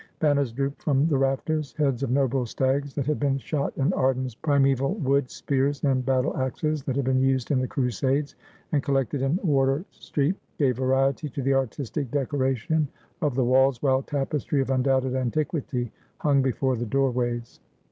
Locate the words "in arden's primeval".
3.77-4.95